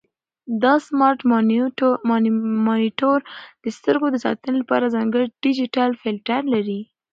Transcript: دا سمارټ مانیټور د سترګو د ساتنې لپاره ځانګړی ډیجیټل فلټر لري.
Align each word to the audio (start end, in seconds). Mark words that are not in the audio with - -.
دا 0.63 0.73
سمارټ 0.87 1.19
مانیټور 2.65 3.19
د 3.63 3.65
سترګو 3.77 4.07
د 4.11 4.17
ساتنې 4.25 4.55
لپاره 4.61 4.93
ځانګړی 4.95 5.25
ډیجیټل 5.43 5.89
فلټر 6.01 6.41
لري. 6.53 6.81